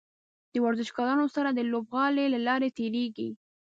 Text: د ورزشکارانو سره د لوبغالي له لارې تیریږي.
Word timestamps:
د 0.53 0.55
ورزشکارانو 0.65 1.25
سره 1.35 1.49
د 1.53 1.59
لوبغالي 1.71 2.25
له 2.33 2.39
لارې 2.47 2.69
تیریږي. 2.77 3.29